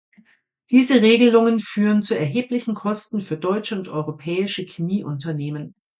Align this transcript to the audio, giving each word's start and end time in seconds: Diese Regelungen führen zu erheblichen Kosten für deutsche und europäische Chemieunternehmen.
Diese 0.71 1.03
Regelungen 1.03 1.59
führen 1.59 2.01
zu 2.01 2.17
erheblichen 2.17 2.73
Kosten 2.73 3.19
für 3.19 3.37
deutsche 3.37 3.77
und 3.77 3.87
europäische 3.87 4.63
Chemieunternehmen. 4.65 5.75